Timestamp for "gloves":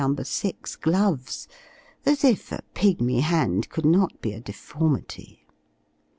0.77-1.47